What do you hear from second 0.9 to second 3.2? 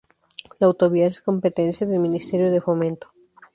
es competencia del Ministerio de Fomento.